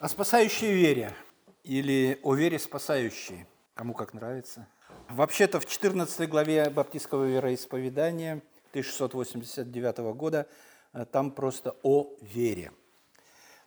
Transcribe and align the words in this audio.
О 0.00 0.08
спасающей 0.08 0.72
вере 0.72 1.14
или 1.62 2.18
о 2.22 2.34
вере 2.34 2.58
спасающей, 2.58 3.44
кому 3.74 3.92
как 3.92 4.14
нравится. 4.14 4.66
Вообще-то 5.10 5.60
в 5.60 5.66
14 5.66 6.26
главе 6.26 6.70
Баптистского 6.70 7.26
вероисповедания 7.26 8.40
1689 8.70 9.98
года 10.16 10.48
э, 10.94 11.04
там 11.04 11.30
просто 11.30 11.76
о 11.82 12.16
вере. 12.22 12.72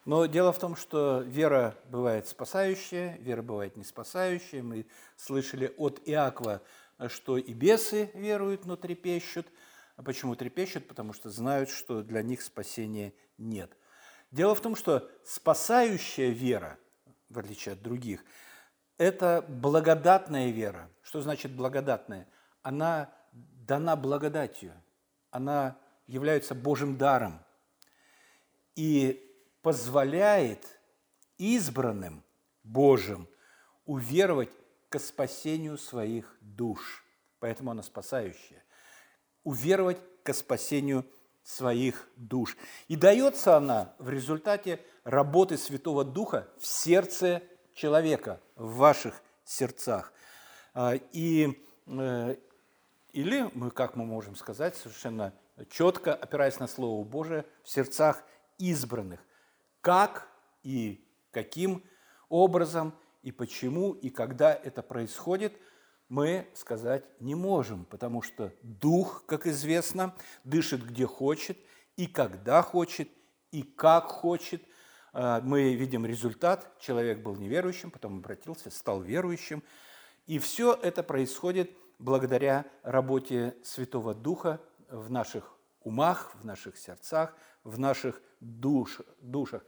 Но 0.06 0.26
дело 0.26 0.52
в 0.52 0.58
том, 0.58 0.76
что 0.76 1.20
вера 1.20 1.76
бывает 1.92 2.28
спасающая, 2.28 3.16
вера 3.18 3.44
бывает 3.44 3.78
не 3.78 3.84
спасающая. 3.84 4.64
Мы 4.64 4.88
слышали 5.16 5.72
от 5.78 6.02
Иакова, 6.04 6.64
что 7.10 7.38
и 7.38 7.54
бесы 7.54 8.10
веруют, 8.16 8.66
но 8.66 8.76
трепещут. 8.76 9.46
А 9.98 10.02
почему 10.02 10.36
трепещут? 10.36 10.88
Потому 10.88 11.14
что 11.14 11.30
знают, 11.30 11.70
что 11.70 12.02
для 12.02 12.24
них 12.24 12.42
спасения 12.42 13.14
нет– 13.38 13.78
Дело 14.34 14.56
в 14.56 14.62
том, 14.62 14.76
что 14.76 15.08
спасающая 15.24 16.30
вера, 16.30 16.80
в 17.30 17.38
отличие 17.38 17.74
от 17.74 17.84
других, 17.84 18.26
это 18.98 19.46
благодатная 19.48 20.50
вера. 20.50 20.90
Что 21.04 21.22
значит 21.22 21.52
благодатная? 21.52 22.28
Она 22.64 23.14
дана 23.32 23.96
благодатью, 23.96 24.74
она 25.30 25.78
является 26.08 26.56
Божьим 26.56 26.98
даром 26.98 27.46
и 28.76 29.24
позволяет 29.62 30.66
избранным 31.38 32.24
Божьим 32.64 33.30
уверовать 33.86 34.50
к 34.90 34.98
спасению 34.98 35.78
своих 35.78 36.36
душ. 36.42 37.06
Поэтому 37.38 37.70
она 37.70 37.84
спасающая. 37.84 38.64
Уверовать 39.44 40.00
к 40.24 40.34
спасению 40.34 41.06
своих 41.44 42.08
душ. 42.16 42.58
И 42.88 42.96
дается 42.96 43.58
она 43.58 43.94
в 43.98 44.10
результате 44.10 44.80
работы 45.04 45.58
Святого 45.58 46.04
Духа 46.06 46.48
в 46.60 46.66
сердце 46.66 47.44
человека, 47.74 48.40
в 48.56 48.78
ваших 48.78 49.22
сердцах. 49.44 50.14
А, 50.74 50.94
и, 51.12 51.62
э, 51.88 52.36
или, 53.12 53.50
мы, 53.54 53.72
как 53.72 53.96
мы 53.96 54.06
можем 54.06 54.36
сказать, 54.36 54.76
совершенно 54.76 55.34
четко, 55.70 56.16
опираясь 56.16 56.60
на 56.60 56.68
Слово 56.68 57.04
Божие, 57.04 57.46
в 57.64 57.70
сердцах 57.70 58.24
избранных. 58.58 59.20
Как 59.82 60.28
и 60.64 61.06
каким 61.32 61.84
образом, 62.30 62.94
и 63.22 63.32
почему, 63.32 63.94
и 63.94 64.10
когда 64.10 64.54
это 64.54 64.82
происходит– 64.82 65.54
мы 66.14 66.48
сказать 66.54 67.04
не 67.20 67.34
можем, 67.34 67.86
потому 67.86 68.22
что 68.22 68.54
Дух, 68.62 69.24
как 69.26 69.48
известно, 69.48 70.14
дышит 70.44 70.86
где 70.86 71.08
хочет, 71.08 71.58
и 71.98 72.06
когда 72.06 72.62
хочет, 72.62 73.10
и 73.50 73.64
как 73.64 74.10
хочет. 74.10 74.62
А, 75.12 75.42
мы 75.42 75.74
видим 75.74 76.06
результат. 76.06 76.72
Человек 76.80 77.24
был 77.24 77.36
неверующим, 77.36 77.90
потом 77.90 78.20
обратился, 78.20 78.70
стал 78.70 79.02
верующим. 79.02 79.64
И 80.28 80.38
все 80.38 80.78
это 80.84 81.02
происходит 81.02 81.72
благодаря 81.98 82.66
работе 82.84 83.56
Святого 83.64 84.14
Духа 84.14 84.62
в 84.90 85.10
наших 85.10 85.58
умах, 85.82 86.36
в 86.40 86.46
наших 86.46 86.78
сердцах, 86.78 87.36
в 87.64 87.80
наших 87.80 88.22
душ, 88.40 89.02
душах. 89.20 89.66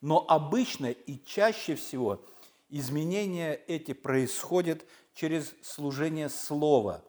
Но 0.00 0.24
обычно 0.28 0.92
и 0.92 1.18
чаще 1.24 1.74
всего 1.74 2.24
изменения 2.68 3.54
эти 3.66 3.92
происходят 3.92 4.84
через 5.14 5.54
служение 5.62 6.28
слова. 6.28 7.04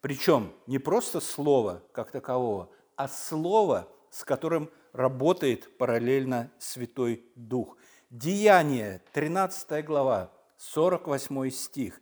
Причем 0.00 0.52
не 0.66 0.78
просто 0.78 1.20
слова 1.20 1.82
как 1.92 2.10
такового, 2.10 2.70
а 2.96 3.08
слово, 3.08 3.88
с 4.10 4.24
которым 4.24 4.70
работает 4.92 5.76
параллельно 5.78 6.50
Святой 6.58 7.24
Дух. 7.34 7.76
Деяние, 8.10 9.02
13 9.12 9.84
глава, 9.84 10.32
48 10.58 11.50
стих. 11.50 12.00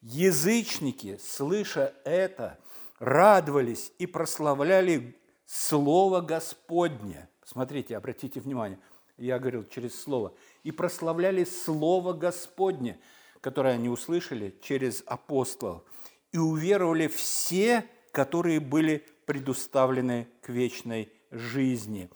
Язычники, 0.00 1.18
слыша 1.18 1.94
это, 2.04 2.58
радовались 2.98 3.92
и 3.98 4.06
прославляли 4.06 5.16
Слово 5.46 6.20
Господне. 6.20 7.28
Смотрите, 7.44 7.96
обратите 7.96 8.40
внимание, 8.40 8.78
я 9.16 9.38
говорил 9.38 9.64
через 9.64 10.00
Слово. 10.00 10.34
И 10.64 10.72
прославляли 10.72 11.44
Слово 11.44 12.12
Господне– 12.12 12.98
которое 13.44 13.74
они 13.74 13.90
услышали 13.90 14.56
через 14.62 15.02
апостолов, 15.04 15.82
и 16.32 16.38
уверовали 16.38 17.08
все, 17.08 17.84
которые 18.10 18.58
были 18.58 19.04
предуставлены 19.26 20.26
к 20.40 20.48
вечной 20.48 21.12
жизни. 21.30 22.08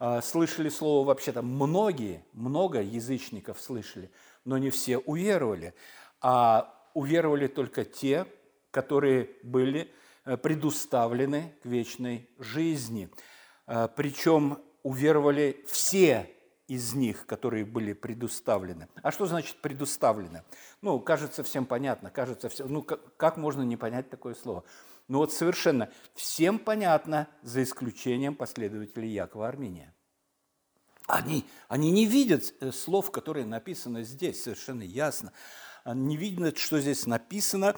А, 0.00 0.20
слышали 0.20 0.68
слово 0.68 1.06
вообще-то 1.06 1.40
многие, 1.42 2.24
много 2.32 2.82
язычников 2.82 3.60
слышали, 3.60 4.10
но 4.44 4.58
не 4.58 4.70
все 4.70 4.98
уверовали, 4.98 5.72
а 6.20 6.74
уверовали 6.94 7.46
только 7.46 7.84
те, 7.84 8.26
которые 8.72 9.30
были 9.44 9.88
э, 10.24 10.36
предуставлены 10.36 11.54
к 11.62 11.66
вечной 11.66 12.28
жизни. 12.40 13.08
А, 13.68 13.86
Причем 13.86 14.58
уверовали 14.82 15.64
все 15.68 16.28
из 16.72 16.94
них, 16.94 17.26
которые 17.26 17.66
были 17.66 17.92
предуставлены. 17.92 18.88
А 19.02 19.12
что 19.12 19.26
значит 19.26 19.56
предуставлены? 19.56 20.42
Ну, 20.80 20.98
кажется 21.00 21.42
всем 21.44 21.66
понятно, 21.66 22.10
кажется 22.10 22.48
всем, 22.48 22.72
ну, 22.72 22.82
как, 22.82 23.16
как 23.16 23.36
можно 23.36 23.60
не 23.62 23.76
понять 23.76 24.08
такое 24.08 24.34
слово? 24.34 24.64
Ну 25.08 25.18
вот 25.18 25.34
совершенно 25.34 25.90
всем 26.14 26.58
понятно, 26.58 27.28
за 27.42 27.62
исключением 27.62 28.34
последователей 28.34 29.10
Якова 29.10 29.48
Армения. 29.48 29.94
Они, 31.06 31.44
они 31.68 31.90
не 31.90 32.06
видят 32.06 32.54
э, 32.60 32.72
слов, 32.72 33.10
которые 33.10 33.44
написаны 33.44 34.04
здесь, 34.04 34.42
совершенно 34.42 34.82
ясно. 34.82 35.32
Они 35.84 36.06
не 36.06 36.16
видят, 36.16 36.56
что 36.56 36.80
здесь 36.80 37.06
написано. 37.06 37.76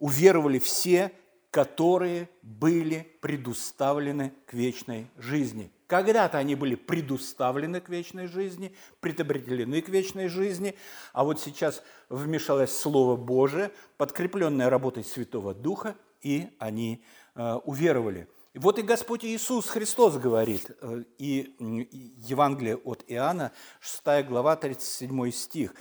Уверовали 0.00 0.58
все, 0.58 1.12
которые 1.50 2.28
были 2.42 3.16
предуставлены 3.22 4.34
к 4.44 4.52
вечной 4.52 5.08
жизни. 5.16 5.70
Когда-то 5.86 6.38
они 6.38 6.54
были 6.54 6.76
предуставлены 6.76 7.80
к 7.80 7.88
вечной 7.88 8.26
жизни, 8.26 8.74
предопределены 9.00 9.82
к 9.82 9.88
вечной 9.88 10.28
жизни, 10.28 10.74
а 11.12 11.24
вот 11.24 11.40
сейчас 11.40 11.82
вмешалось 12.08 12.76
Слово 12.76 13.16
Божие, 13.16 13.70
подкрепленное 13.98 14.70
работой 14.70 15.04
Святого 15.04 15.54
Духа, 15.54 15.94
и 16.22 16.48
они 16.58 17.04
э, 17.34 17.54
уверовали. 17.64 18.28
Вот 18.54 18.78
и 18.78 18.82
Господь 18.82 19.24
Иисус 19.24 19.68
Христос 19.68 20.16
говорит, 20.16 20.70
э, 20.80 21.04
и 21.18 21.54
Евангелие 21.58 22.76
от 22.76 23.04
Иоанна, 23.08 23.52
6 23.80 24.26
глава, 24.26 24.56
37 24.56 25.30
стих. 25.32 25.74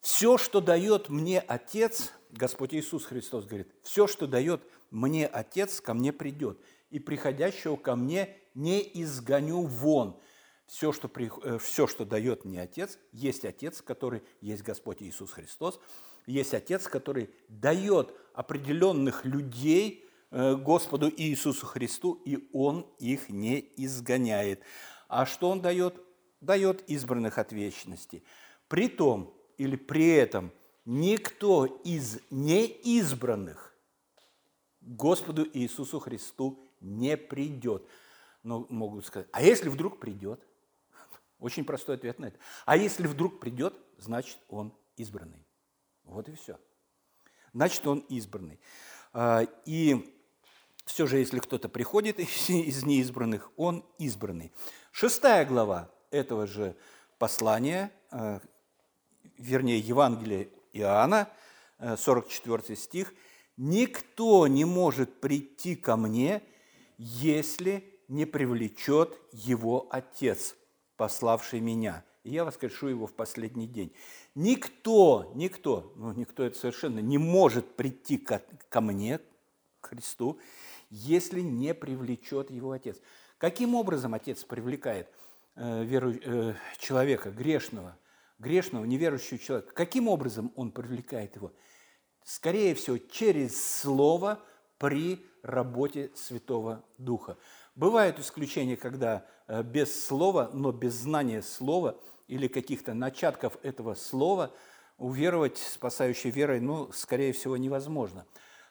«Все, 0.00 0.38
что 0.38 0.60
дает 0.60 1.08
мне 1.08 1.40
Отец, 1.40 2.12
Господь 2.30 2.74
Иисус 2.74 3.04
Христос 3.04 3.44
говорит, 3.44 3.68
все, 3.82 4.06
что 4.06 4.26
дает 4.26 4.62
мне 4.90 5.26
Отец, 5.26 5.80
ко 5.80 5.94
мне 5.94 6.12
придет, 6.12 6.58
и 6.90 6.98
приходящего 6.98 7.76
ко 7.76 7.96
мне 7.96 8.36
не 8.54 8.80
изгоню 9.02 9.62
вон. 9.62 10.18
Все 10.66 10.92
что, 10.92 11.10
э, 11.16 11.58
все, 11.58 11.86
что 11.86 12.04
дает 12.04 12.44
мне 12.44 12.62
Отец, 12.62 12.98
есть 13.12 13.44
Отец, 13.44 13.82
который 13.82 14.22
есть 14.40 14.62
Господь 14.62 15.02
Иисус 15.02 15.32
Христос, 15.32 15.78
есть 16.26 16.54
Отец, 16.54 16.88
который 16.88 17.30
дает 17.48 18.14
определенных 18.32 19.24
людей 19.24 20.08
э, 20.30 20.54
Господу 20.56 21.12
Иисусу 21.14 21.66
Христу, 21.66 22.14
и 22.24 22.48
Он 22.52 22.86
их 22.98 23.28
не 23.28 23.72
изгоняет. 23.76 24.62
А 25.08 25.26
что 25.26 25.50
Он 25.50 25.60
дает? 25.60 26.00
Дает 26.40 26.88
избранных 26.88 27.38
от 27.38 27.52
вечности. 27.52 28.22
При 28.68 28.88
том 28.88 29.34
или 29.58 29.76
при 29.76 30.08
этом 30.08 30.50
никто 30.84 31.66
из 31.66 32.20
неизбранных 32.30 33.74
Господу 34.80 35.46
Иисусу 35.52 36.00
Христу 36.00 36.66
не 36.80 37.16
придет 37.16 37.86
но 38.44 38.66
могут 38.68 39.06
сказать, 39.06 39.26
а 39.32 39.42
если 39.42 39.68
вдруг 39.68 39.98
придет? 39.98 40.40
Очень 41.40 41.64
простой 41.64 41.96
ответ 41.96 42.18
на 42.20 42.26
это. 42.26 42.38
А 42.64 42.76
если 42.76 43.06
вдруг 43.06 43.40
придет, 43.40 43.74
значит, 43.98 44.38
он 44.48 44.72
избранный. 44.96 45.44
Вот 46.04 46.28
и 46.28 46.34
все. 46.34 46.58
Значит, 47.52 47.86
он 47.86 48.00
избранный. 48.10 48.60
А, 49.12 49.42
и 49.64 50.14
все 50.84 51.06
же, 51.06 51.18
если 51.18 51.38
кто-то 51.38 51.68
приходит 51.68 52.20
из 52.20 52.84
неизбранных, 52.84 53.50
он 53.56 53.84
избранный. 53.98 54.52
Шестая 54.92 55.44
глава 55.44 55.90
этого 56.10 56.46
же 56.46 56.76
послания, 57.18 57.90
а, 58.10 58.40
вернее, 59.38 59.78
Евангелия 59.78 60.48
Иоанна, 60.72 61.28
44 61.78 62.62
а, 62.68 62.76
стих, 62.76 63.14
«Никто 63.56 64.46
не 64.48 64.64
может 64.64 65.20
прийти 65.20 65.76
ко 65.76 65.96
мне, 65.96 66.42
если 66.98 67.93
не 68.08 68.24
привлечет 68.24 69.18
его 69.32 69.86
Отец, 69.90 70.56
пославший 70.96 71.60
меня. 71.60 72.04
И 72.22 72.30
я 72.30 72.44
воскрешу 72.44 72.88
его 72.88 73.06
в 73.06 73.12
последний 73.12 73.66
день. 73.66 73.92
Никто, 74.34 75.30
никто, 75.34 75.92
ну 75.96 76.12
никто 76.12 76.42
это 76.42 76.58
совершенно 76.58 77.00
не 77.00 77.18
может 77.18 77.76
прийти 77.76 78.16
ко, 78.16 78.42
ко 78.68 78.80
мне, 78.80 79.20
к 79.80 79.88
Христу, 79.88 80.38
если 80.88 81.40
не 81.40 81.74
привлечет 81.74 82.50
его 82.50 82.72
Отец. 82.72 83.00
Каким 83.38 83.74
образом 83.74 84.14
Отец 84.14 84.42
привлекает 84.44 85.08
э, 85.56 85.84
веру, 85.84 86.12
э, 86.12 86.54
человека, 86.78 87.30
грешного, 87.30 87.98
грешного, 88.38 88.84
неверующего 88.84 89.38
человека, 89.38 89.74
каким 89.74 90.08
образом 90.08 90.52
он 90.56 90.72
привлекает 90.72 91.36
его? 91.36 91.52
Скорее 92.24 92.74
всего, 92.74 92.96
через 92.96 93.62
Слово 93.80 94.42
при 94.84 95.24
работе 95.42 96.10
Святого 96.14 96.84
Духа. 96.98 97.38
Бывают 97.74 98.18
исключения, 98.18 98.76
когда 98.76 99.24
э, 99.48 99.62
без 99.62 100.06
слова, 100.06 100.50
но 100.52 100.72
без 100.72 100.92
знания 100.92 101.40
слова 101.40 101.98
или 102.28 102.48
каких-то 102.48 102.92
начатков 102.92 103.56
этого 103.62 103.94
слова 103.94 104.52
уверовать 104.98 105.56
спасающей 105.56 106.28
верой, 106.28 106.60
ну, 106.60 106.92
скорее 106.92 107.32
всего, 107.32 107.56
невозможно. 107.56 108.26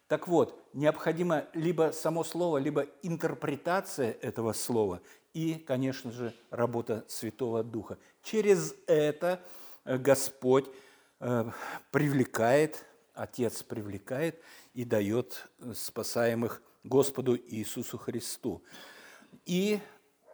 Так 0.08 0.28
вот, 0.28 0.64
необходимо 0.74 1.46
либо 1.56 1.90
само 1.92 2.24
слово, 2.24 2.60
либо 2.60 2.86
интерпретация 3.02 4.12
этого 4.22 4.54
слова 4.54 5.02
и, 5.34 5.56
конечно 5.56 6.12
же, 6.12 6.32
работа 6.52 7.06
Святого 7.08 7.64
Духа. 7.64 7.98
Через 8.22 8.76
это 8.86 9.42
э, 9.84 9.98
Господь 9.98 10.68
э, 11.22 11.50
привлекает, 11.90 12.86
Отец 13.14 13.64
привлекает 13.64 14.42
и 14.74 14.86
дает 14.86 15.48
спасаемых 15.74 16.62
Господу 16.84 17.38
Иисусу 17.38 17.98
Христу. 17.98 18.64
И 19.46 19.80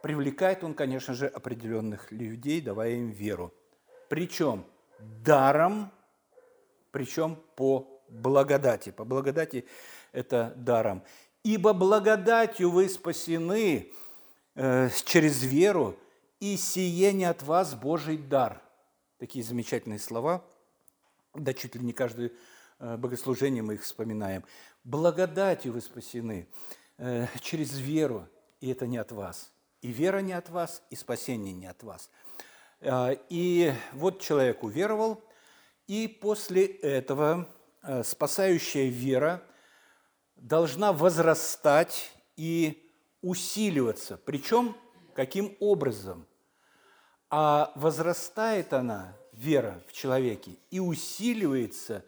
привлекает 0.02 0.64
Он, 0.64 0.74
конечно 0.74 1.14
же, 1.14 1.26
определенных 1.26 2.10
людей, 2.10 2.60
давая 2.60 2.92
им 2.92 3.10
веру. 3.10 3.52
Причем 4.08 4.64
даром, 4.98 5.92
причем 6.90 7.36
по 7.54 8.02
благодати. 8.08 8.90
По 8.90 9.04
благодати 9.04 9.66
это 10.12 10.52
даром. 10.56 11.02
«Ибо 11.42 11.72
благодатью 11.72 12.70
вы 12.70 12.88
спасены 12.88 13.90
э, 14.54 14.90
через 15.06 15.42
веру, 15.42 15.98
и 16.38 16.56
сие 16.56 17.12
не 17.12 17.24
от 17.24 17.42
вас 17.42 17.74
Божий 17.74 18.18
дар». 18.18 18.60
Такие 19.18 19.42
замечательные 19.42 19.98
слова. 19.98 20.44
Да 21.34 21.54
чуть 21.54 21.76
ли 21.76 21.80
не 21.82 21.92
каждое 21.92 22.32
э, 22.80 22.96
богослужение 22.96 23.62
мы 23.62 23.74
их 23.74 23.82
вспоминаем. 23.82 24.44
«Благодатью 24.82 25.72
вы 25.72 25.80
спасены 25.80 26.48
э, 26.98 27.26
через 27.40 27.78
веру, 27.78 28.26
и 28.60 28.70
это 28.70 28.86
не 28.86 28.96
от 28.96 29.12
вас. 29.12 29.52
И 29.82 29.92
вера 29.92 30.18
не 30.18 30.32
от 30.32 30.48
вас, 30.50 30.82
и 30.90 30.96
спасение 30.96 31.52
не 31.52 31.66
от 31.66 31.82
вас». 31.82 32.10
Э, 32.80 33.16
и 33.28 33.72
вот 33.92 34.20
человек 34.20 34.62
уверовал, 34.64 35.22
и 35.86 36.08
после 36.08 36.66
этого 36.66 37.48
спасающая 38.04 38.88
вера 38.88 39.42
должна 40.36 40.92
возрастать 40.92 42.10
и 42.36 42.90
усиливаться. 43.22 44.18
Причем 44.18 44.76
каким 45.14 45.56
образом? 45.60 46.26
А 47.28 47.72
возрастает 47.76 48.72
она, 48.72 49.16
вера 49.32 49.82
в 49.86 49.92
человеке, 49.92 50.56
и 50.70 50.80
усиливается, 50.80 52.04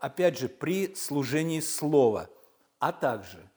опять 0.00 0.38
же, 0.38 0.48
при 0.48 0.94
служении 0.94 1.60
Слова, 1.60 2.30
а 2.78 2.92
также 2.92 3.50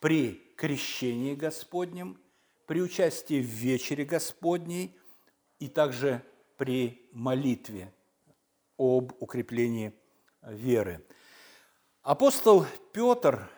при 0.00 0.54
крещении 0.56 1.34
Господнем, 1.34 2.20
при 2.66 2.80
участии 2.80 3.40
в 3.40 3.46
вечере 3.46 4.04
Господней 4.04 4.96
и 5.58 5.68
также 5.68 6.22
при 6.56 7.08
молитве 7.12 7.92
об 8.76 9.12
укреплении 9.20 9.92
веры. 10.42 11.04
Апостол 12.02 12.66
Петр 12.92 13.48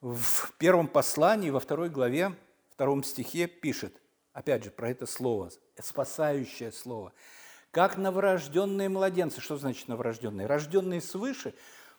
в 0.00 0.52
первом 0.58 0.88
послании, 0.88 1.50
во 1.50 1.60
второй 1.60 1.88
главе, 1.88 2.36
втором 2.70 3.04
стихе 3.04 3.46
пишет, 3.46 4.00
опять 4.32 4.64
же, 4.64 4.70
про 4.70 4.90
это 4.90 5.06
слово, 5.06 5.50
спасающее 5.80 6.72
слово. 6.72 7.12
Как 7.72 7.96
новорожденные 7.96 8.88
младенцы, 8.88 9.40
что 9.40 9.56
значит 9.56 9.88
новорожденные? 9.88 10.46
Рожденные 10.46 11.00
свыше, 11.00 11.54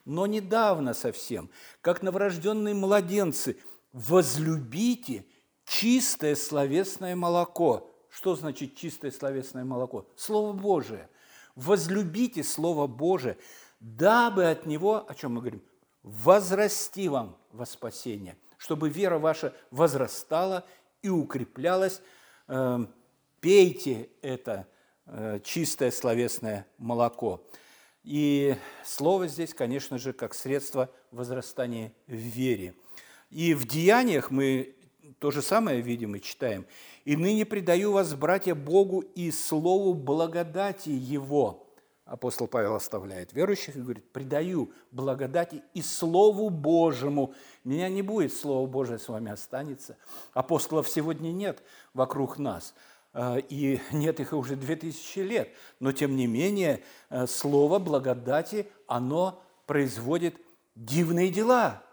но 0.06 0.26
недавно 0.26 0.94
совсем. 0.94 1.50
Как 1.82 2.02
новорожденные 2.02 2.74
младенцы, 2.74 3.58
возлюбите 3.92 5.26
чистое 5.66 6.36
словесное 6.36 7.18
молоко. 7.18 7.92
Что 8.10 8.36
значит 8.36 8.76
чистое 8.76 9.12
словесное 9.12 9.66
молоко? 9.66 10.08
Слово 10.16 10.54
Божие 10.54 11.10
возлюбите 11.56 12.44
Слово 12.44 12.88
Божие, 12.88 13.38
дабы 13.80 14.46
от 14.46 14.66
него, 14.66 15.06
о 15.08 15.14
чем 15.16 15.34
мы 15.34 15.42
говорим, 15.42 15.64
возрасти 16.02 17.10
вам 17.10 17.38
во 17.52 17.66
спасение, 17.66 18.38
чтобы 18.58 18.90
вера 18.90 19.20
ваша 19.20 19.54
возрастала 19.72 20.66
и 21.02 21.10
укреплялась. 21.10 22.02
Эм, 22.48 22.94
пейте 23.40 24.10
это 24.22 24.68
чистое 25.44 25.92
словесное 25.92 26.66
молоко. 26.78 27.44
И 28.04 28.56
слово 28.84 29.28
здесь, 29.28 29.54
конечно 29.54 29.98
же, 29.98 30.14
как 30.14 30.34
средство 30.34 30.90
возрастания 31.12 31.94
в 32.08 32.14
вере. 32.14 32.74
И 33.30 33.54
в 33.54 33.68
деяниях 33.68 34.30
мы 34.30 34.76
то 35.20 35.32
же 35.32 35.42
самое 35.42 35.82
видим 35.82 36.16
и 36.16 36.22
читаем. 36.22 36.66
«И 37.06 37.16
ныне 37.16 37.46
предаю 37.46 37.92
вас, 37.92 38.14
братья, 38.14 38.56
Богу 38.56 39.00
и 39.00 39.32
слову 39.32 39.94
благодати 39.94 40.90
Его». 40.90 41.64
Апостол 42.06 42.48
Павел 42.48 42.76
оставляет 42.76 43.32
верующих 43.32 43.78
и 43.78 43.82
говорит, 43.82 44.12
«Предаю 44.12 44.74
благодати 44.92 45.64
и 45.74 45.82
Слову 45.82 46.50
Божьему». 46.50 47.34
Меня 47.64 47.88
не 47.88 48.02
будет, 48.02 48.34
Слово 48.34 48.68
Божие 48.68 49.00
с 49.00 49.08
вами 49.08 49.32
останется. 49.32 49.96
Апостолов 50.34 50.90
сегодня 50.90 51.30
нет 51.30 51.64
вокруг 51.94 52.38
нас, 52.38 52.74
э, 52.76 52.80
и 53.50 53.80
нет 53.92 54.20
их 54.20 54.34
уже 54.34 54.56
две 54.56 54.76
тысячи 54.76 55.20
лет. 55.20 55.50
Но, 55.80 55.92
тем 55.92 56.16
не 56.16 56.28
менее, 56.28 56.84
э, 57.10 57.28
Слово 57.28 57.80
благодати, 57.80 58.68
оно 58.88 59.44
производит 59.66 60.36
дивные 60.76 61.30
дела. 61.30 61.84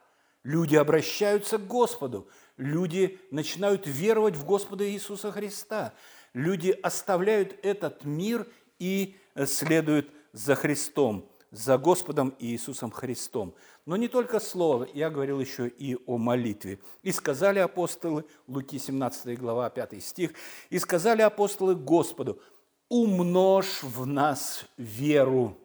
Люди 0.43 0.77
обращаются 0.77 1.59
к 1.59 1.67
Господу– 1.67 2.29
Люди 2.61 3.19
начинают 3.31 3.87
веровать 3.87 4.37
в 4.37 4.45
Господа 4.45 4.87
Иисуса 4.87 5.33
Христа. 5.33 5.95
Люди 6.35 6.79
оставляют 6.83 7.59
этот 7.63 8.05
мир 8.05 8.47
и 8.79 9.17
следуют 9.47 10.11
за 10.35 10.57
Христом, 10.57 11.30
за 11.51 11.79
Господом 11.79 12.35
Иисусом 12.39 12.91
Христом. 12.91 13.55
Но 13.87 13.97
не 13.97 14.09
только 14.09 14.39
слово, 14.41 14.89
я 14.95 15.11
говорил 15.11 15.41
еще 15.41 15.69
и 15.69 15.97
о 16.07 16.17
молитве. 16.19 16.79
«И 17.03 17.13
сказали 17.13 17.59
апостолы», 17.59 18.25
Луки 18.47 18.79
17 18.79 19.39
глава, 19.39 19.69
5 19.71 20.03
стих, 20.03 20.33
«И 20.71 20.79
сказали 20.79 21.23
апостолы 21.23 21.75
Господу, 21.75 22.41
умножь 22.89 23.83
в 23.83 24.07
нас 24.07 24.65
веру». 24.77 25.57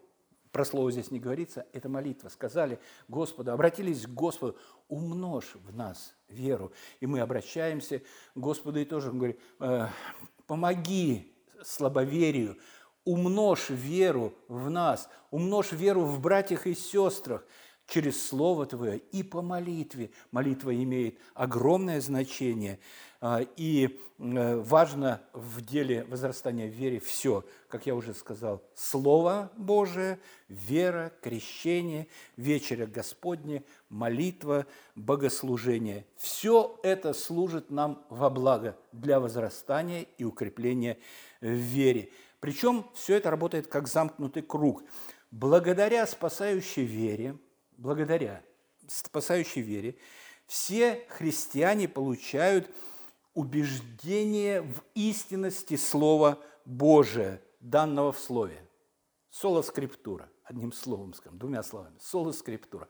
Про 0.51 0.63
слово 0.63 0.89
здесь 0.91 1.11
не 1.11 1.19
говорится, 1.19 1.65
это 1.73 1.89
молитва. 1.89 2.29
Сказали 2.29 2.79
Господу, 3.09 3.51
обратились 3.51 4.03
к 4.03 4.09
Господу, 4.09 4.57
умножь 4.87 5.53
в 5.55 5.75
нас 5.75 6.15
веру. 6.29 6.71
И 7.01 7.05
мы 7.05 7.19
обращаемся 7.19 7.99
к 7.99 8.03
Господу 8.35 8.79
и 8.79 8.85
тоже 8.85 9.11
говорим, 9.11 9.35
«Э, 9.59 9.89
помоги 10.47 11.35
слабоверию, 11.61 12.57
умножь 13.05 13.69
веру 13.69 14.33
в 14.47 14.69
нас, 14.69 15.09
умножь 15.31 15.71
веру 15.71 16.01
в 16.01 16.19
братьях 16.19 16.67
и 16.67 16.75
сестрах, 16.75 17.45
через 17.87 18.27
Слово 18.27 18.65
Твое 18.65 18.97
и 18.97 19.23
по 19.23 19.41
молитве. 19.41 20.11
Молитва 20.31 20.75
имеет 20.75 21.19
огромное 21.33 22.01
значение, 22.01 22.79
а, 23.21 23.41
и 23.55 23.99
э, 24.17 24.55
важно 24.57 25.21
в 25.33 25.61
деле 25.61 26.03
возрастания 26.05 26.67
в 26.67 26.73
вере 26.73 26.99
все, 26.99 27.45
как 27.67 27.85
я 27.85 27.95
уже 27.95 28.13
сказал, 28.13 28.61
Слово 28.75 29.51
Божие, 29.55 30.19
вера, 30.49 31.11
крещение, 31.21 32.07
вечеря 32.37 32.87
Господня, 32.87 33.63
молитва, 33.89 34.65
богослужение. 34.95 36.05
Все 36.17 36.79
это 36.83 37.13
служит 37.13 37.69
нам 37.69 38.03
во 38.09 38.29
благо 38.29 38.77
для 38.91 39.19
возрастания 39.19 40.05
и 40.17 40.23
укрепления 40.23 40.97
в 41.41 41.47
вере. 41.47 42.09
Причем 42.45 42.85
все 42.93 43.15
это 43.15 43.31
работает 43.31 43.65
как 43.65 43.87
замкнутый 43.87 44.43
круг. 44.43 44.83
Благодаря 45.31 46.05
спасающей 46.05 46.83
вере– 46.85 47.39
благодаря 47.77 48.43
спасающей 48.87 49.63
вере, 49.63 49.95
все 50.45 51.03
христиане 51.09 51.87
получают 51.87 52.69
убеждение 53.33 54.61
в 54.61 54.83
истинности 54.93 55.75
Слова 55.75 56.37
Божия, 56.65 57.41
данного 57.61 58.11
в 58.11 58.19
Слове. 58.19 58.61
Соло 59.31 59.63
скриптура, 59.63 60.29
одним 60.43 60.71
словом 60.71 61.15
скажем, 61.15 61.39
двумя 61.39 61.63
словами. 61.63 61.97
Соло 61.99 62.31
скриптура. 62.31 62.87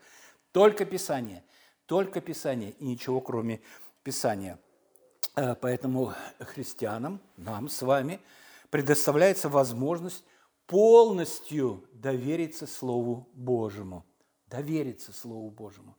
Только 0.51 0.83
Писание, 0.83 1.45
только 1.85 2.19
Писание 2.19 2.71
и 2.71 2.85
ничего 2.85 3.21
кроме 3.21 3.61
Писания. 4.03 4.59
Э, 5.37 5.55
поэтому 5.55 6.13
христианам, 6.39 7.21
нам 7.37 7.69
с 7.69 7.81
вами, 7.81 8.19
предоставляется 8.69 9.49
возможность 9.49 10.23
полностью 10.67 11.87
довериться 11.93 12.67
Слову 12.67 13.29
Божьему– 13.33 14.05
довериться 14.47 15.11
Слову 15.11 15.49
Божьему. 15.49 15.97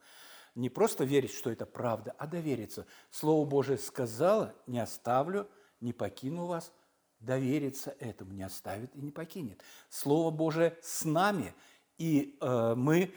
Не 0.55 0.71
просто 0.71 1.05
верить, 1.05 1.33
что 1.33 1.51
это 1.51 1.67
правда, 1.67 2.15
а 2.19 2.27
довериться. 2.27 2.87
Слово 3.11 3.47
Божие 3.47 3.79
сказало, 3.79 4.55
не 4.67 4.79
оставлю, 4.79 5.49
не 5.81 5.93
покину 5.93 6.47
вас, 6.47 6.73
довериться 7.21 7.95
этому, 8.01 8.33
не 8.33 8.43
оставит 8.43 8.95
и 8.95 9.01
не 9.01 9.11
покинет. 9.11 9.63
Слово 9.91 10.31
Божие 10.31 10.77
с 10.83 11.05
нами, 11.05 11.55
и 11.99 12.39
э, 12.41 12.75
мы, 12.75 13.13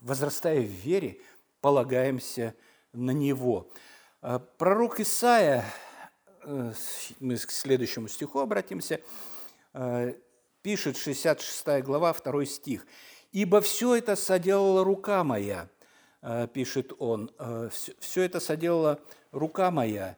возрастая 0.00 0.60
в 0.60 0.70
вере, 0.70 1.20
полагаемся 1.60 2.54
на 2.92 3.12
Него. 3.12 3.70
Э, 4.20 4.38
пророк 4.58 5.00
Исаия, 5.00 5.60
э, 5.60 5.64
мы 7.20 7.36
к 7.36 7.50
следующему 7.50 8.08
стиху 8.08 8.40
обратимся, 8.40 9.00
э, 9.72 10.14
пишет 10.62 10.96
66 10.96 11.82
глава, 11.82 12.12
2 12.12 12.44
стих. 12.46 12.86
«Ибо 13.32 13.60
все 13.60 13.96
это 13.96 14.16
соделала 14.16 14.84
рука 14.84 15.24
моя», 15.24 15.68
пишет 16.52 16.92
он, 16.98 17.30
«все 17.98 18.22
это 18.22 18.40
соделала 18.40 19.00
рука 19.32 19.70
моя, 19.70 20.16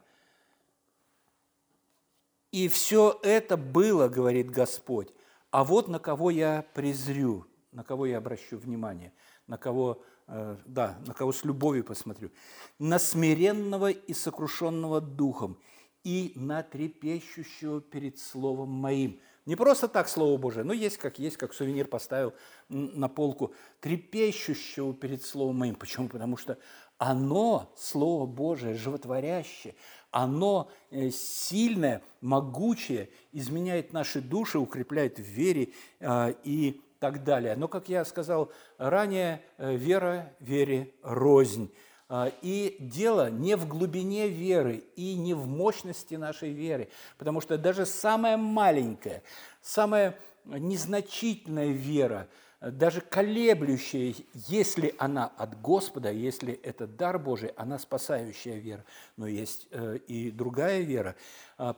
и 2.56 2.68
все 2.68 3.18
это 3.22 3.56
было, 3.58 4.08
говорит 4.08 4.50
Господь, 4.50 5.08
а 5.50 5.62
вот 5.62 5.88
на 5.88 5.98
кого 5.98 6.30
я 6.30 6.64
презрю, 6.72 7.46
на 7.70 7.84
кого 7.84 8.06
я 8.06 8.18
обращу 8.18 8.56
внимание, 8.56 9.12
на 9.46 9.58
кого, 9.58 10.02
э, 10.26 10.56
да, 10.64 10.98
на 11.06 11.12
кого 11.12 11.32
с 11.32 11.44
любовью 11.44 11.84
посмотрю, 11.84 12.30
на 12.78 12.98
смиренного 12.98 13.90
и 13.90 14.14
сокрушенного 14.14 15.02
духом 15.02 15.58
и 16.06 16.30
на 16.36 16.62
трепещущего 16.62 17.80
перед 17.80 18.20
Словом 18.20 18.70
моим. 18.70 19.18
Не 19.44 19.56
просто 19.56 19.88
так 19.88 20.08
Слово 20.08 20.38
Божие, 20.38 20.62
но 20.62 20.72
есть 20.72 20.98
как 20.98 21.18
есть, 21.18 21.36
как 21.36 21.52
сувенир 21.52 21.88
поставил 21.88 22.32
на 22.68 23.08
полку, 23.08 23.52
трепещущего 23.80 24.94
перед 24.94 25.24
Словом 25.24 25.58
моим. 25.58 25.74
Почему? 25.74 26.08
Потому 26.08 26.36
что 26.36 26.58
оно, 26.96 27.72
Слово 27.76 28.24
Божие, 28.24 28.74
животворящее, 28.74 29.74
оно 30.12 30.70
э, 30.92 31.10
сильное, 31.10 32.02
могучее, 32.20 33.10
изменяет 33.32 33.92
наши 33.92 34.20
души, 34.20 34.60
укрепляет 34.60 35.18
в 35.18 35.22
вере 35.24 35.72
а, 36.00 36.32
и 36.44 36.80
так 37.00 37.24
далее. 37.24 37.56
Но, 37.56 37.66
как 37.66 37.88
я 37.88 38.04
сказал 38.04 38.52
ранее, 38.78 39.42
э, 39.58 39.74
вера 39.74 40.32
вере 40.38 40.94
рознь. 41.02 41.68
А, 42.08 42.32
и 42.42 42.76
дело 42.78 43.30
не 43.30 43.56
в 43.56 43.66
глубине 43.66 44.28
веры 44.28 44.84
и 44.96 45.16
не 45.16 45.34
в 45.34 45.46
мощности 45.46 46.14
нашей 46.14 46.52
веры, 46.52 46.88
потому 47.18 47.40
что 47.40 47.58
даже 47.58 47.86
самая 47.86 48.36
маленькая, 48.36 49.22
самая 49.60 50.18
незначительная 50.44 51.72
вера– 51.72 52.28
даже 52.60 53.00
колеблющая, 53.00 54.14
если 54.32 54.94
она 54.98 55.26
от 55.36 55.60
Господа, 55.60 56.10
если 56.10 56.54
это 56.54 56.86
дар 56.86 57.18
Божий, 57.18 57.50
она 57.50 57.78
спасающая 57.78 58.56
вера. 58.56 58.84
Но 59.16 59.26
есть 59.26 59.68
э, 59.70 59.98
и 60.06 60.30
другая 60.30 60.80
вера, 60.80 61.16
э, 61.58 61.72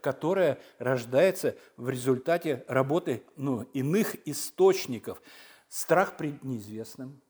которая 0.00 0.58
рождается 0.78 1.56
в 1.76 1.88
результате 1.90 2.64
работы 2.68 3.22
ну, 3.36 3.62
иных 3.74 4.16
источников. 4.26 5.20
Страх 5.68 6.16
пред 6.16 6.42
неизвестным 6.42 7.20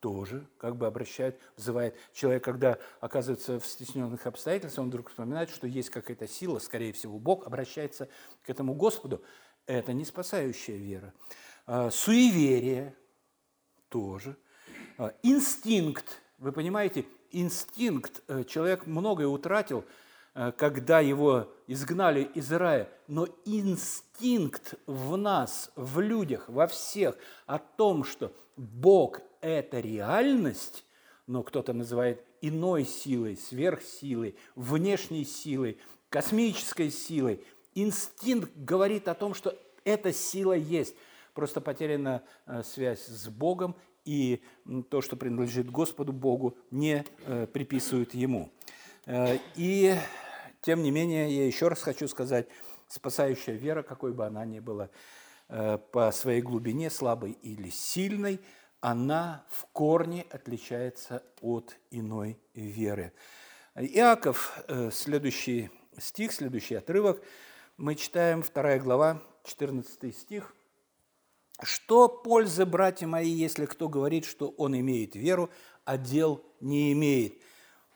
тоже 0.00 0.46
как 0.58 0.76
бы 0.76 0.86
обращает, 0.86 1.38
вызывает 1.56 1.94
человек, 2.12 2.42
когда 2.42 2.78
оказывается 3.00 3.60
в 3.60 3.66
стесненных 3.66 4.26
обстоятельствах, 4.26 4.84
он 4.84 4.88
вдруг 4.88 5.10
вспоминает, 5.10 5.50
что 5.50 5.66
есть 5.66 5.90
какая-то 5.90 6.26
сила, 6.26 6.58
скорее 6.58 6.92
всего, 6.92 7.18
Бог 7.18 7.46
обращается 7.46 8.08
к 8.42 8.50
этому 8.50 8.74
Господу. 8.74 9.22
Это 9.66 9.92
не 9.92 10.04
спасающая 10.04 10.76
вера. 10.76 11.12
А, 11.66 11.90
суеверие 11.90 12.96
тоже, 13.88 14.36
а, 14.98 15.14
инстинкт, 15.22 16.22
вы 16.38 16.52
понимаете, 16.52 17.04
инстинкт, 17.30 18.22
э, 18.26 18.44
человек 18.44 18.86
многое 18.86 19.28
утратил, 19.28 19.84
э, 20.34 20.52
когда 20.56 21.00
его 21.00 21.52
изгнали 21.66 22.22
из 22.34 22.50
рая, 22.50 22.88
но 23.06 23.28
инстинкт 23.44 24.74
в 24.86 25.16
нас, 25.16 25.70
в 25.76 26.00
людях, 26.00 26.48
во 26.48 26.66
всех 26.66 27.16
о 27.46 27.58
том, 27.58 28.02
что 28.02 28.34
Бог– 28.56 29.20
это 29.40 29.80
реальность, 29.80 30.84
но 31.26 31.42
кто-то 31.42 31.72
называет 31.72 32.24
иной 32.40 32.84
силой, 32.84 33.36
сверхсилой, 33.36 34.36
внешней 34.54 35.24
силой, 35.24 35.78
космической 36.08 36.90
силой. 36.90 37.44
Инстинкт 37.74 38.50
говорит 38.56 39.08
о 39.08 39.14
том, 39.14 39.34
что 39.34 39.56
эта 39.84 40.12
сила 40.12 40.54
есть– 40.54 40.94
Просто 41.34 41.60
потеряна 41.60 42.22
э, 42.46 42.62
связь 42.62 43.06
с 43.06 43.28
Богом, 43.28 43.76
и 44.04 44.42
то, 44.90 45.00
что 45.00 45.16
принадлежит 45.16 45.70
Господу 45.70 46.12
Богу, 46.12 46.56
не 46.70 47.04
э, 47.24 47.46
приписывают 47.46 48.14
Ему. 48.14 48.50
Э, 49.06 49.38
и 49.54 49.94
тем 50.60 50.82
не 50.82 50.90
менее, 50.90 51.30
я 51.30 51.46
еще 51.46 51.68
раз 51.68 51.82
хочу 51.82 52.08
сказать, 52.08 52.48
спасающая 52.88 53.54
вера, 53.54 53.82
какой 53.82 54.12
бы 54.12 54.26
она 54.26 54.44
ни 54.44 54.58
была, 54.58 54.90
по 55.48 56.12
своей 56.12 56.42
глубине, 56.42 56.90
слабой 56.90 57.32
или 57.42 57.70
сильной, 57.70 58.40
она 58.80 59.44
в 59.48 59.66
корне 59.72 60.26
отличается 60.30 61.22
от 61.40 61.76
иной 61.90 62.38
веры. 62.54 63.12
Иаков, 63.74 64.58
следующий 64.92 65.70
стих, 65.98 66.32
следующий 66.32 66.74
отрывок, 66.74 67.22
мы 67.76 67.94
читаем 67.94 68.42
2 68.42 68.78
глава, 68.78 69.22
14 69.44 70.16
стих– 70.16 70.54
что 71.62 72.08
пользы, 72.08 72.64
братья 72.64 73.06
мои, 73.06 73.28
если 73.28 73.66
кто 73.66 73.88
говорит, 73.88 74.24
что 74.24 74.48
он 74.56 74.78
имеет 74.78 75.14
веру, 75.14 75.50
а 75.84 75.98
дел 75.98 76.42
не 76.60 76.92
имеет? 76.92 77.34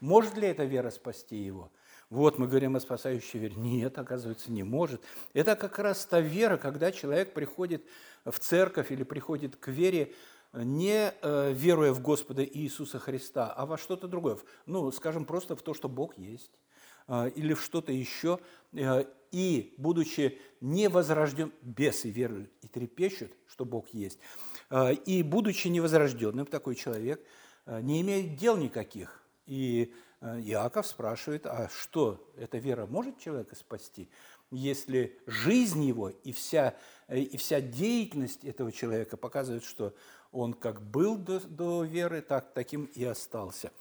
Может 0.01 0.37
ли 0.37 0.49
эта 0.49 0.65
вера 0.65 0.91
спасти 0.91 1.37
его? 1.37 1.73
Вот 2.11 2.39
мы 2.39 2.47
говорим 2.47 2.77
о 2.77 2.81
спасающей 2.81 3.39
вере. 3.39 3.55
Нет, 3.57 3.99
оказывается, 3.99 4.53
не 4.53 4.63
может. 4.63 5.01
Это 5.33 5.57
как 5.57 5.79
раз 5.79 6.05
та 6.05 6.21
вера, 6.21 6.59
когда 6.59 6.93
человек 6.93 7.33
приходит 7.33 7.87
в 8.27 8.39
церковь 8.39 8.93
или 8.93 9.03
приходит 9.03 9.57
к 9.57 9.69
вере, 9.69 10.13
не 10.63 11.13
э, 11.21 11.53
веруя 11.53 11.93
в 11.93 12.01
Господа 12.01 12.45
Иисуса 12.45 12.99
Христа, 12.99 13.53
а 13.53 13.67
во 13.67 13.77
что-то 13.77 14.07
другое. 14.07 14.39
Ну, 14.67 14.91
скажем, 14.93 15.25
просто 15.25 15.57
в 15.57 15.63
то, 15.63 15.75
что 15.75 15.89
Бог 15.89 16.17
есть, 16.17 16.53
э, 17.09 17.31
или 17.35 17.55
в 17.55 17.63
что-то 17.63 17.93
еще. 17.93 18.39
Э, 18.73 19.05
и, 19.33 19.75
будучи 19.79 20.39
невозрожден, 20.61 21.53
бесы 21.63 22.09
веруют 22.11 22.53
и 22.63 22.69
трепещут, 22.69 23.33
что 23.49 23.65
Бог 23.65 23.89
есть, 23.89 24.21
и, 25.07 25.25
будучи 25.25 25.67
невозрожденным, 25.67 26.47
такой 26.47 26.77
человек 26.77 27.21
не 27.67 28.01
имеет 28.03 28.37
дел 28.37 28.57
никаких. 28.57 29.25
И 29.47 29.93
Иаков 30.21 30.87
спрашивает, 30.87 31.47
а 31.47 31.69
что, 31.69 32.33
эта 32.37 32.59
вера 32.59 32.87
может 32.87 33.19
человека 33.19 33.57
спасти, 33.57 34.09
если 34.53 35.19
жизнь 35.27 35.83
его 35.83 36.11
и 36.11 36.31
вся, 36.31 36.77
и 37.09 37.37
вся 37.37 37.61
деятельность 37.61 38.45
этого 38.45 38.71
человека 38.71 39.17
показывает, 39.17 39.65
что 39.65 39.95
он 40.35 40.53
как 40.53 40.83
был 40.83 41.17
до, 41.17 41.41
до 41.41 41.85
веры, 41.85 42.21
так 42.21 42.53
таким 42.53 42.85
и 42.87 43.05
остался. 43.05 43.73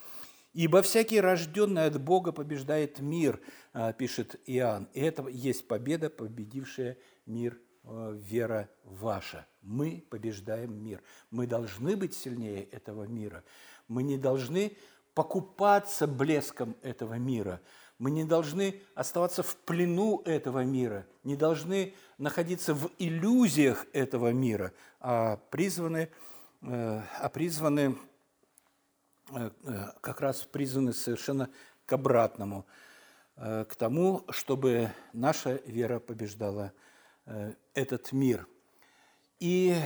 «Ибо 0.54 0.84
всякий, 0.84 1.20
рожденный 1.20 1.86
от 1.86 2.00
Бога, 2.00 2.32
побеждает 2.32 3.00
мир», 3.00 3.42
а, 3.74 3.92
пишет 3.92 4.40
Иоанн. 4.46 4.88
И 4.94 5.02
это 5.02 5.28
есть 5.28 5.68
победа, 5.68 6.12
победившая 6.12 6.98
мир, 7.26 7.58
а, 7.84 8.12
вера 8.12 8.70
ваша. 8.84 9.48
Мы 9.64 10.06
побеждаем 10.10 10.74
мир. 10.84 11.02
Мы 11.32 11.48
должны 11.48 11.98
быть 11.98 12.14
сильнее 12.14 12.66
этого 12.66 13.06
мира. 13.06 13.44
Мы 13.88 14.04
не 14.04 14.18
должны 14.18 14.78
покупаться 15.16 16.06
блеском 16.06 16.76
этого 16.84 17.16
мира. 17.16 17.62
Мы 17.98 18.12
не 18.12 18.26
должны 18.26 18.82
оставаться 18.96 19.44
в 19.44 19.56
плену 19.56 20.22
этого 20.26 20.64
мира, 20.66 21.06
не 21.24 21.36
должны 21.36 21.94
находиться 22.18 22.74
в 22.74 22.90
иллюзиях 22.98 23.86
этого 23.94 24.34
мира, 24.34 24.74
а 25.00 25.38
призваны, 25.52 26.10
а 26.64 27.30
призваны 27.30 27.98
Э, 29.36 29.52
э, 29.64 29.86
как 30.02 30.22
раз 30.22 30.44
призваны 30.44 30.94
совершенно 30.94 31.50
к 31.86 31.94
обратному, 31.94 32.66
э, 33.38 33.66
к 33.66 33.76
тому, 33.76 34.26
чтобы 34.30 34.92
наша 35.14 35.62
вера 35.66 36.00
побеждала 36.00 36.72
этот 37.74 38.12
мир. 38.12 38.46
И 39.40 39.78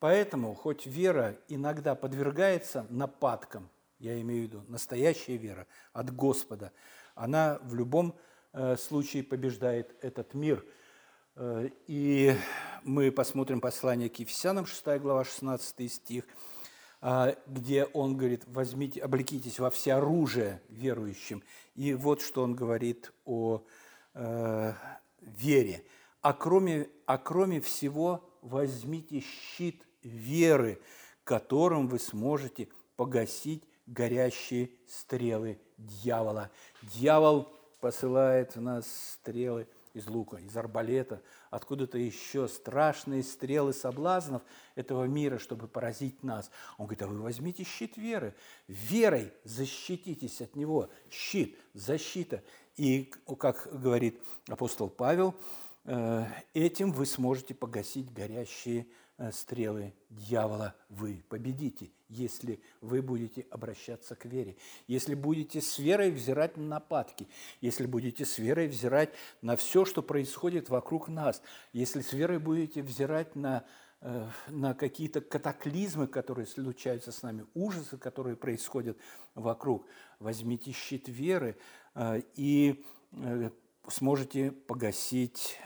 поэтому, 0.00 0.52
хоть 0.54 0.84
вера 0.84 1.38
иногда 1.46 1.94
подвергается 1.94 2.84
нападкам, 2.90 3.70
я 4.00 4.20
имею 4.20 4.40
в 4.40 4.44
виду 4.48 4.64
настоящая 4.66 5.36
вера 5.36 5.68
от 5.92 6.12
Господа, 6.12 6.72
она 7.14 7.60
в 7.62 7.76
любом 7.76 8.18
случае 8.78 9.22
побеждает 9.22 9.94
этот 10.02 10.34
мир. 10.34 10.64
И 11.86 12.36
мы 12.82 13.12
посмотрим 13.12 13.60
послание 13.60 14.08
к 14.08 14.16
Ефесянам, 14.16 14.66
6 14.66 14.86
глава, 15.00 15.24
16 15.24 15.92
стих– 15.92 16.24
а, 17.00 17.36
где 17.46 17.84
он 17.84 18.16
говорит, 18.16 18.42
возьмите, 18.46 19.00
облекитесь 19.00 19.58
во 19.58 19.70
все 19.70 19.94
оружие 19.94 20.62
верующим. 20.68 21.42
И 21.74 21.94
вот 21.94 22.22
что 22.22 22.42
он 22.42 22.54
говорит 22.54 23.12
о 23.24 23.62
э, 24.14 24.72
вере. 25.20 25.84
А 26.22 26.32
кроме, 26.32 26.88
а 27.04 27.18
кроме 27.18 27.60
всего 27.60 28.28
возьмите 28.40 29.20
щит 29.20 29.82
веры, 30.02 30.80
которым 31.22 31.86
вы 31.86 31.98
сможете 31.98 32.68
погасить 32.96 33.62
горящие 33.86 34.70
стрелы 34.88 35.60
дьявола. 35.76 36.50
Дьявол 36.82 37.52
посылает 37.80 38.56
в 38.56 38.60
нас 38.60 38.86
стрелы 39.12 39.68
из 39.96 40.06
лука, 40.08 40.36
из 40.36 40.54
арбалета, 40.56 41.22
откуда-то 41.50 41.96
еще 41.96 42.48
страшные 42.48 43.22
стрелы 43.22 43.72
соблазнов 43.72 44.42
этого 44.74 45.04
мира, 45.04 45.38
чтобы 45.38 45.68
поразить 45.68 46.22
нас. 46.22 46.50
Он 46.76 46.86
говорит, 46.86 47.02
а 47.02 47.06
вы 47.06 47.22
возьмите 47.22 47.64
щит 47.64 47.96
веры, 47.96 48.34
верой 48.68 49.32
защититесь 49.44 50.42
от 50.42 50.54
него. 50.54 50.90
Щит, 51.10 51.58
защита. 51.72 52.42
И, 52.76 53.10
как 53.38 53.68
говорит 53.72 54.20
апостол 54.48 54.90
Павел, 54.90 55.34
э, 55.84 56.26
этим 56.52 56.92
вы 56.92 57.06
сможете 57.06 57.54
погасить 57.54 58.12
горящие 58.12 58.86
стрелы 59.32 59.94
дьявола 60.10 60.74
вы 60.88 61.24
победите, 61.28 61.90
если 62.08 62.60
вы 62.80 63.00
будете 63.00 63.46
обращаться 63.50 64.14
к 64.14 64.26
вере, 64.26 64.56
если 64.86 65.14
будете 65.14 65.60
с 65.60 65.78
верой 65.78 66.10
взирать 66.10 66.56
на 66.56 66.64
нападки, 66.64 67.26
если 67.60 67.86
будете 67.86 68.26
с 68.26 68.38
верой 68.38 68.68
взирать 68.68 69.10
на 69.40 69.56
все, 69.56 69.84
что 69.84 70.02
происходит 70.02 70.68
вокруг 70.68 71.08
нас, 71.08 71.40
если 71.72 72.02
с 72.02 72.12
верой 72.12 72.38
будете 72.38 72.82
взирать 72.82 73.34
на, 73.36 73.64
э, 74.02 74.28
на 74.48 74.74
какие-то 74.74 75.22
катаклизмы, 75.22 76.08
которые 76.08 76.46
случаются 76.46 77.10
с 77.10 77.22
нами, 77.22 77.46
ужасы, 77.54 77.96
которые 77.96 78.36
происходят 78.36 78.98
вокруг, 79.34 79.86
возьмите 80.18 80.72
щит 80.72 81.08
веры 81.08 81.56
э, 81.94 82.20
и 82.34 82.84
сможете 83.88 84.50
погасить 84.50 85.58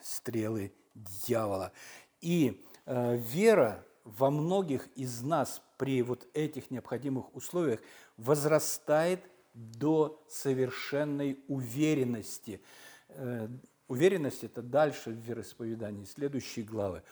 стрелы 0.00 0.72
дьявола. 0.94 1.72
И 2.20 2.64
Э, 2.67 2.67
вера 2.88 3.84
во 4.04 4.30
многих 4.30 4.88
из 4.96 5.20
нас 5.20 5.62
при 5.76 6.02
вот 6.02 6.26
этих 6.34 6.70
необходимых 6.70 7.34
условиях 7.34 7.80
возрастает 8.16 9.20
до 9.54 10.24
совершенной 10.28 11.40
уверенности. 11.48 12.60
Э, 13.08 13.48
уверенность– 13.86 14.44
это 14.44 14.62
дальше 14.62 15.10
в 15.10 15.18
вероисповедании, 15.18 16.04
следующие 16.04 16.64
главы. 16.64 17.02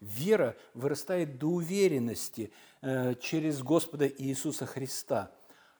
Вера 0.00 0.56
вырастает 0.74 1.38
до 1.38 1.48
уверенности 1.48 2.52
э, 2.82 3.14
через 3.20 3.62
Господа 3.62 4.06
Иисуса 4.06 4.66
Христа, 4.66 5.32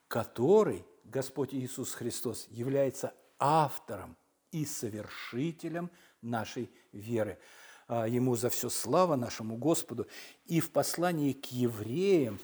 который, 0.07 0.85
Господь 1.03 1.53
Иисус 1.53 1.93
Христос, 1.93 2.47
является 2.49 3.13
автором 3.39 4.17
и 4.51 4.65
совершителем 4.65 5.89
нашей 6.21 6.69
веры. 6.91 7.37
А, 7.87 8.07
ему 8.07 8.35
за 8.35 8.49
все 8.49 8.69
слава 8.69 9.15
нашему 9.15 9.55
Господу. 9.57 10.07
И 10.45 10.59
в 10.59 10.71
послании 10.71 11.33
к 11.33 11.45
евреям, 11.45 12.39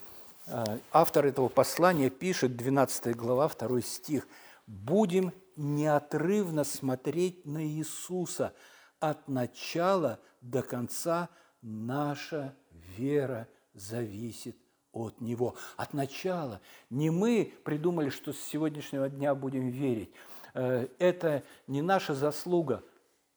а, 0.48 0.80
автор 0.92 1.26
этого 1.26 1.50
послания 1.50 2.10
пишет, 2.10 2.56
12 2.56 3.14
глава, 3.14 3.50
2 3.50 3.82
стих, 3.82 4.28
«Будем 4.68 5.34
неотрывно 5.58 6.64
смотреть 6.64 7.46
на 7.46 7.66
Иисуса 7.66 8.54
от 9.00 9.28
начала 9.28 10.20
до 10.40 10.62
конца 10.62 11.30
наша 11.62 12.56
вера 12.98 13.48
зависит 13.74 14.56
от 14.94 15.20
Него. 15.20 15.56
От 15.76 15.94
начала. 15.94 16.62
Не 16.90 17.10
мы 17.10 17.54
придумали, 17.66 18.10
что 18.10 18.32
с 18.32 18.40
сегодняшнего 18.40 19.10
дня 19.10 19.36
будем 19.36 19.70
верить. 19.70 20.12
Э, 20.54 20.88
это 21.00 21.44
не 21.68 21.82
наша 21.82 22.14
заслуга, 22.14 22.84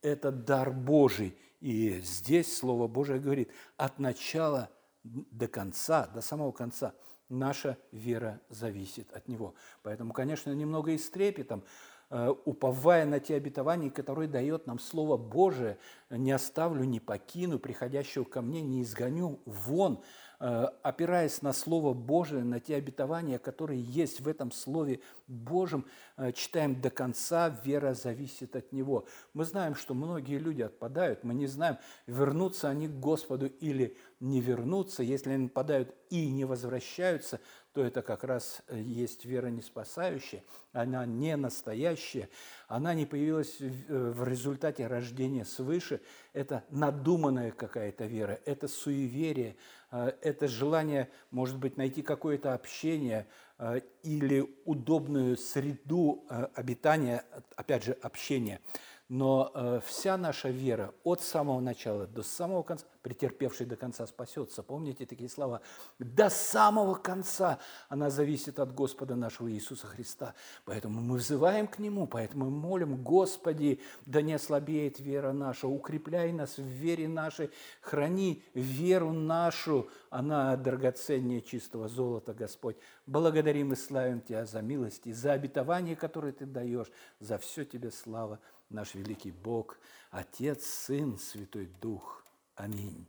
это 0.03 0.31
дар 0.31 0.71
Божий. 0.71 1.37
И 1.67 2.01
здесь 2.01 2.57
Слово 2.57 2.87
Божие 2.87 3.19
говорит, 3.19 3.51
от 3.77 3.99
начала 3.99 4.71
до 5.03 5.49
конца, 5.49 6.07
до 6.07 6.21
самого 6.21 6.53
конца, 6.53 6.95
наша 7.29 7.77
вера 7.91 8.41
зависит 8.49 9.13
от 9.13 9.27
Него. 9.27 9.57
Поэтому, 9.83 10.13
конечно, 10.13 10.53
немного 10.53 10.93
и 10.93 10.99
с 10.99 11.11
трепетом, 11.11 11.65
э, 12.11 12.33
уповая 12.45 13.05
на 13.05 13.19
те 13.19 13.35
обетования, 13.35 13.91
которые 13.91 14.29
дает 14.29 14.69
нам 14.69 14.79
Слово 14.79 15.17
Божие, 15.17 15.77
не 16.09 16.31
оставлю, 16.31 16.85
не 16.85 17.01
покину 17.01 17.59
приходящего 17.59 18.23
ко 18.23 18.43
мне, 18.43 18.63
не 18.63 18.83
изгоню 18.83 19.41
вон, 19.45 20.05
опираясь 20.39 21.43
на 21.43 21.53
Слово 21.53 21.95
Божие, 21.95 22.45
на 22.45 22.61
те 22.61 22.77
обетования, 22.77 23.39
которые 23.39 23.81
есть 23.81 24.21
в 24.21 24.29
этом 24.29 24.53
Слове 24.53 25.01
Божьем, 25.27 25.87
э, 26.17 26.33
читаем 26.33 26.81
до 26.81 26.91
конца, 26.91 27.49
вера 27.65 27.95
зависит 27.95 28.55
от 28.55 28.73
Него. 28.73 29.07
Мы 29.35 29.45
знаем, 29.45 29.75
что 29.75 29.95
многие 29.95 30.39
люди 30.39 30.63
отпадают, 30.63 31.25
мы 31.25 31.35
не 31.35 31.47
знаем, 31.47 31.79
вернутся 32.07 32.69
они 32.69 32.89
к 32.89 32.93
Господу 32.93 33.47
или 33.47 33.97
не 34.21 34.41
вернутся. 34.41 35.03
Если 35.03 35.31
они 35.31 35.45
нападают 35.45 35.95
и 36.11 36.31
не 36.31 36.45
возвращаются, 36.45 37.41
то 37.73 37.85
это 37.85 38.01
как 38.01 38.25
раз 38.25 38.63
э, 38.69 38.81
есть 38.81 39.27
вера 39.27 39.49
не 39.49 39.61
спасающая, 39.61 40.43
она 40.73 41.05
не 41.05 41.37
настоящая, 41.37 42.31
она 42.69 42.95
не 42.95 43.05
появилась 43.05 43.61
в 43.61 44.23
э, 44.23 44.31
результате 44.31 44.87
рождения 44.87 45.45
свыше, 45.45 46.01
это 46.33 46.65
надуманная 46.71 47.51
какая-то 47.51 48.07
вера, 48.07 48.41
это 48.47 48.69
суеверие, 48.69 49.57
э, 49.91 50.13
это 50.23 50.49
желание, 50.49 51.11
может 51.31 51.59
быть, 51.59 51.77
найти 51.77 52.03
какое-то 52.03 52.55
общение 52.55 53.27
или 54.03 54.47
удобную 54.67 55.39
среду 55.39 56.27
обитания, 56.55 57.25
опять 57.57 57.85
же, 57.85 57.93
общения– 58.03 58.61
но 59.09 59.53
э, 59.55 59.81
вся 59.87 60.17
наша 60.17 60.49
вера 60.49 60.93
от 61.05 61.21
самого 61.21 61.61
начала 61.61 62.07
до 62.07 62.23
самого 62.23 62.63
конца, 62.63 62.85
претерпевший 63.03 63.65
до 63.65 63.77
конца 63.77 64.05
спасется. 64.07 64.65
Помните 64.65 65.07
такие 65.07 65.29
слова? 65.29 65.61
До 66.01 66.29
самого 66.29 66.95
конца 66.95 67.61
она 67.89 68.11
зависит 68.11 68.59
от 68.59 68.75
Господа 68.75 69.15
нашего 69.15 69.51
Иисуса 69.51 69.87
Христа. 69.87 70.35
Поэтому 70.65 71.01
мы 71.01 71.19
взываем 71.19 71.69
к 71.69 71.79
Нему, 71.79 72.09
поэтому 72.09 72.47
мы 72.47 72.51
молим, 72.51 73.01
Господи, 73.03 73.81
да 74.07 74.23
не 74.23 74.35
ослабеет 74.35 74.99
вера 74.99 75.31
наша, 75.31 75.69
укрепляй 75.69 76.33
нас 76.33 76.59
в 76.59 76.65
вере 76.65 77.07
нашей, 77.07 77.51
храни 77.81 78.43
веру 78.55 79.13
нашу, 79.13 79.89
она 80.11 80.57
драгоценнее 80.57 81.43
чистого 81.43 81.89
золота, 81.89 82.35
Господь. 82.35 82.77
Благодарим 83.07 83.73
и 83.73 83.77
славим 83.77 84.21
Тебя 84.21 84.47
за 84.47 84.63
милость 84.63 85.07
и 85.07 85.13
за 85.13 85.33
обетование, 85.33 85.95
которое 85.95 86.33
Ты 86.33 86.45
даешь, 86.45 86.91
за 87.21 87.39
все 87.39 87.65
Тебе 87.65 87.93
слава 87.93 88.41
наш 88.71 88.95
великий 88.95 89.33
Бог, 89.33 89.79
Отец, 90.11 90.65
Сын, 90.65 91.19
Святой 91.19 91.67
Дух. 91.81 92.25
Аминь. 92.55 93.07